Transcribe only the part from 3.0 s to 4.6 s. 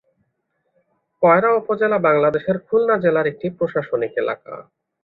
জেলার একটি প্রশাসনিক এলাকা।